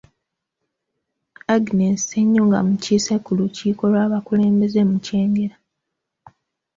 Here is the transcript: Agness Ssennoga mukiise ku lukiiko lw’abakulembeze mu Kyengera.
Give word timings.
Agness 1.55 1.97
Ssennoga 2.01 2.59
mukiise 2.67 3.15
ku 3.25 3.31
lukiiko 3.39 3.83
lw’abakulembeze 3.91 4.79
mu 4.89 4.97
Kyengera. 5.05 5.55